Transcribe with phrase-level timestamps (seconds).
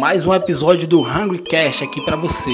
[0.00, 2.50] mais um episódio do Hungry Cast aqui para você.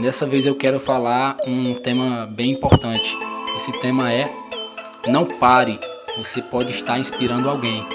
[0.00, 3.18] Dessa vez eu quero falar um tema bem importante.
[3.54, 4.24] Esse tema é
[5.06, 5.78] Não pare,
[6.16, 7.86] você pode estar inspirando alguém.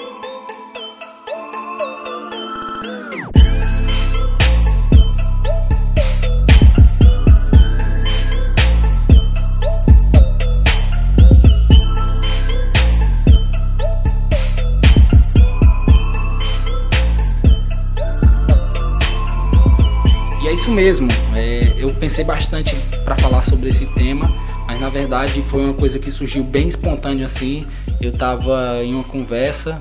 [20.66, 21.08] Isso mesmo.
[21.36, 22.74] É, eu pensei bastante
[23.04, 24.28] para falar sobre esse tema,
[24.66, 27.64] mas na verdade foi uma coisa que surgiu bem espontâneo assim.
[28.00, 29.80] Eu estava em uma conversa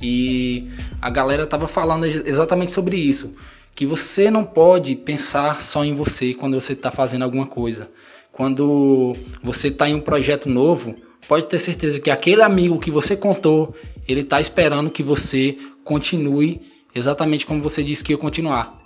[0.00, 3.34] e a galera estava falando exatamente sobre isso,
[3.74, 7.90] que você não pode pensar só em você quando você está fazendo alguma coisa.
[8.32, 10.94] Quando você está em um projeto novo,
[11.28, 13.74] pode ter certeza que aquele amigo que você contou,
[14.08, 16.62] ele está esperando que você continue
[16.94, 18.81] exatamente como você disse que ia continuar.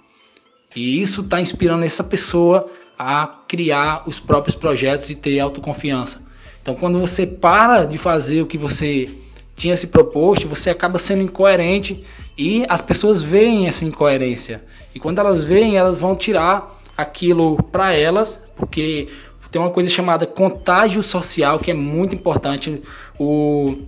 [0.77, 6.23] E isso está inspirando essa pessoa a criar os próprios projetos e ter autoconfiança.
[6.61, 9.09] Então, quando você para de fazer o que você
[9.57, 12.03] tinha se proposto, você acaba sendo incoerente
[12.37, 14.63] e as pessoas veem essa incoerência.
[14.95, 19.09] E quando elas veem, elas vão tirar aquilo para elas, porque
[19.51, 22.83] tem uma coisa chamada contágio social que é muito importante.
[23.19, 23.79] O,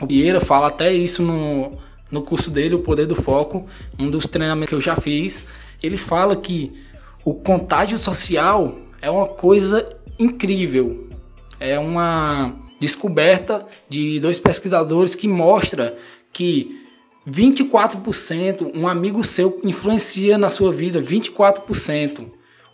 [0.00, 1.78] o Vieira fala até isso no,
[2.10, 3.66] no curso dele, O Poder do Foco,
[3.98, 5.44] um dos treinamentos que eu já fiz
[5.82, 6.72] ele fala que
[7.24, 11.08] o contágio social é uma coisa incrível.
[11.58, 15.96] É uma descoberta de dois pesquisadores que mostra
[16.32, 16.80] que
[17.28, 22.26] 24% um amigo seu influencia na sua vida, 24%.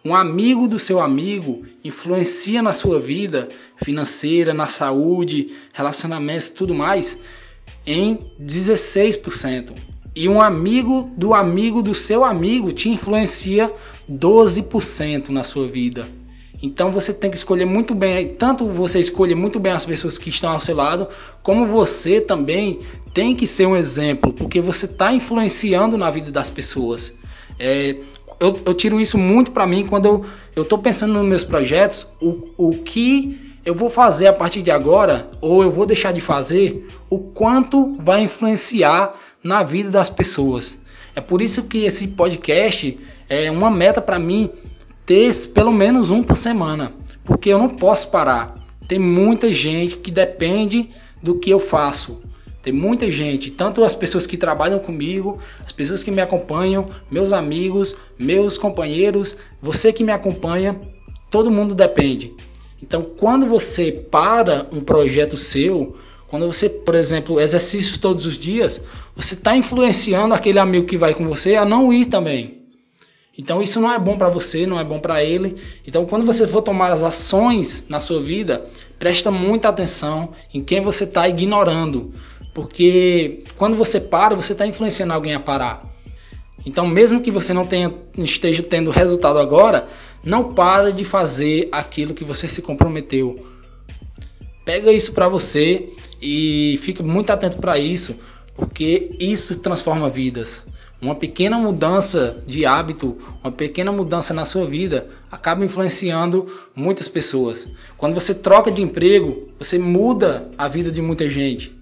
[0.04, 7.18] Um amigo do seu amigo influencia na sua vida financeira, na saúde, relacionamentos tudo mais
[7.84, 13.70] em 16% e um amigo do amigo do seu amigo te influencia
[14.10, 16.08] 12% na sua vida.
[16.62, 20.30] Então você tem que escolher muito bem, tanto você escolhe muito bem as pessoas que
[20.30, 21.06] estão ao seu lado,
[21.42, 22.78] como você também
[23.12, 27.12] tem que ser um exemplo, porque você está influenciando na vida das pessoas.
[27.58, 27.96] É,
[28.40, 32.48] eu, eu, tiro isso muito para mim quando eu estou pensando nos meus projetos, o,
[32.56, 36.86] o que eu vou fazer a partir de agora, ou eu vou deixar de fazer,
[37.10, 39.14] o quanto vai influenciar
[39.46, 40.78] na vida das pessoas.
[41.14, 42.98] É por isso que esse podcast
[43.28, 44.50] é uma meta para mim
[45.06, 46.92] ter pelo menos um por semana,
[47.24, 48.56] porque eu não posso parar.
[48.86, 50.90] Tem muita gente que depende
[51.22, 52.20] do que eu faço.
[52.60, 57.32] Tem muita gente, tanto as pessoas que trabalham comigo, as pessoas que me acompanham, meus
[57.32, 60.78] amigos, meus companheiros, você que me acompanha,
[61.30, 62.34] todo mundo depende.
[62.82, 65.96] Então, quando você para um projeto seu,
[66.28, 68.80] quando você, por exemplo, exercícios todos os dias,
[69.14, 72.56] você está influenciando aquele amigo que vai com você a não ir também.
[73.38, 75.56] Então isso não é bom para você, não é bom para ele.
[75.86, 78.66] Então quando você for tomar as ações na sua vida,
[78.98, 82.14] presta muita atenção em quem você está ignorando,
[82.54, 85.84] porque quando você para, você está influenciando alguém a parar.
[86.64, 89.86] Então mesmo que você não tenha, esteja tendo resultado agora,
[90.24, 93.36] não para de fazer aquilo que você se comprometeu.
[94.66, 95.90] Pega isso para você
[96.20, 98.16] e fica muito atento para isso,
[98.56, 100.66] porque isso transforma vidas.
[101.00, 107.68] Uma pequena mudança de hábito, uma pequena mudança na sua vida acaba influenciando muitas pessoas.
[107.96, 111.72] Quando você troca de emprego, você muda a vida de muita gente.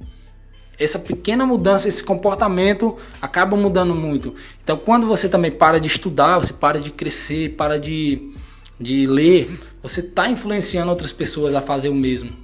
[0.78, 4.34] Essa pequena mudança, esse comportamento acaba mudando muito.
[4.62, 8.30] Então, quando você também para de estudar, você para de crescer, para de,
[8.78, 9.48] de ler,
[9.82, 12.43] você está influenciando outras pessoas a fazer o mesmo.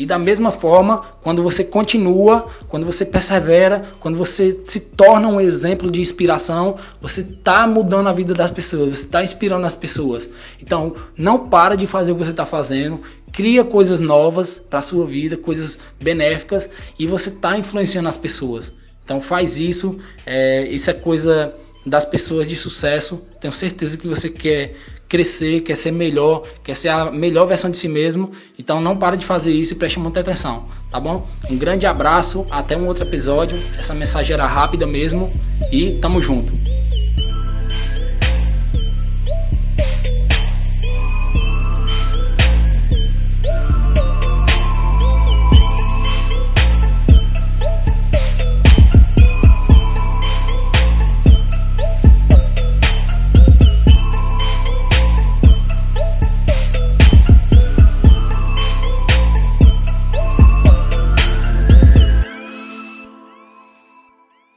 [0.00, 5.38] E da mesma forma, quando você continua, quando você persevera, quando você se torna um
[5.38, 10.26] exemplo de inspiração, você está mudando a vida das pessoas, você está inspirando as pessoas.
[10.58, 14.82] Então, não para de fazer o que você está fazendo, cria coisas novas para a
[14.82, 18.72] sua vida, coisas benéficas, e você está influenciando as pessoas.
[19.04, 19.98] Então, faz isso.
[20.24, 21.54] É, isso é coisa
[21.84, 23.22] das pessoas de sucesso.
[23.38, 24.72] Tenho certeza que você quer
[25.10, 28.30] crescer, quer ser melhor, quer ser a melhor versão de si mesmo.
[28.58, 31.26] Então não para de fazer isso e preste muita atenção, tá bom?
[31.50, 33.60] Um grande abraço, até um outro episódio.
[33.76, 35.30] Essa mensagem era rápida mesmo
[35.72, 36.52] e tamo junto.